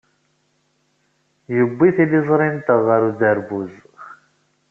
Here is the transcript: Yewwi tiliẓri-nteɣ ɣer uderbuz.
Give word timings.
Yewwi 1.55 1.87
tiliẓri-nteɣ 1.95 2.79
ɣer 2.87 3.01
uderbuz. 3.09 3.73